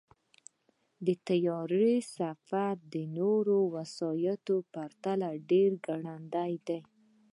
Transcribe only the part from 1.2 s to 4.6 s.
طیارې سفر د نورو وسایطو